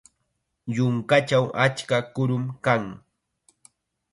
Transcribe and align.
Yunkachaw 0.75 1.45
achka 1.63 1.97
kurum 2.13 2.45
kan. 2.65 2.83